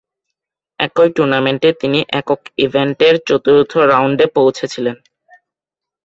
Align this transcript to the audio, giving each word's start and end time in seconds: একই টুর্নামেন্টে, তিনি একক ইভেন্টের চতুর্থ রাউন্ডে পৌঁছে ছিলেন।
একই 0.79 1.09
টুর্নামেন্টে, 1.15 1.69
তিনি 1.73 1.99
একক 2.19 2.41
ইভেন্টের 2.57 3.15
চতুর্থ 3.27 3.71
রাউন্ডে 3.91 4.25
পৌঁছে 4.35 4.65
ছিলেন। 4.67 4.97